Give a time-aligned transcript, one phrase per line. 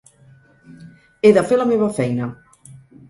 [1.29, 2.31] He de fer la meva feina.